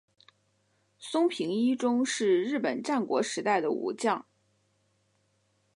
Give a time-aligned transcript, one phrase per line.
[0.97, 4.25] 松平伊忠是日本战国时代的武将。